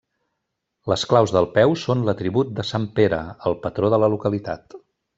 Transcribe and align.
Les 0.91 1.03
claus 1.11 1.33
del 1.35 1.49
peu 1.59 1.77
són 1.83 2.03
l'atribut 2.09 2.57
de 2.61 2.67
sant 2.73 2.91
Pere, 3.01 3.23
el 3.51 3.61
patró 3.67 3.97
de 3.97 4.05
la 4.07 4.15
localitat. 4.19 4.81